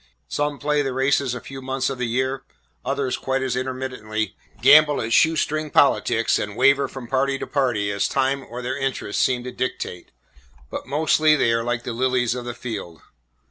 [0.29, 2.41] Some play the races a few months of the year;
[2.83, 8.07] others, quite as intermittently, gamble at "shoestring" politics, and waver from party to party as
[8.07, 10.09] time or their interests seem to dictate.
[10.71, 13.01] But mostly they are like the lilies of the field.